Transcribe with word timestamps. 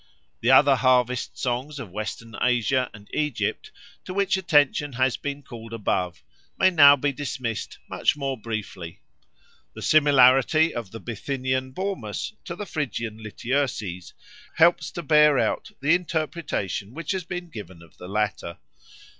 The 0.39 0.49
other 0.49 0.77
harvest 0.77 1.37
songs 1.37 1.77
of 1.77 1.91
Western 1.91 2.35
Asia 2.41 2.89
and 2.91 3.07
Egypt, 3.13 3.69
to 4.03 4.15
which 4.15 4.35
attention 4.35 4.93
has 4.93 5.15
been 5.15 5.43
called 5.43 5.73
above, 5.73 6.23
may 6.57 6.71
now 6.71 6.95
be 6.95 7.11
dismissed 7.13 7.77
much 7.87 8.17
more 8.17 8.35
briefly. 8.35 9.03
The 9.75 9.83
similarity 9.83 10.73
of 10.73 10.89
the 10.89 10.99
Bithynian 10.99 11.69
Bormus 11.71 12.33
to 12.45 12.55
the 12.55 12.65
Phrygian 12.65 13.19
Lityerses 13.19 14.13
helps 14.55 14.89
to 14.93 15.03
bear 15.03 15.37
out 15.37 15.69
the 15.81 15.93
interpretation 15.93 16.95
which 16.95 17.11
has 17.11 17.23
been 17.23 17.49
given 17.51 17.83
of 17.83 17.97
the 17.99 18.07
latter. 18.07 18.57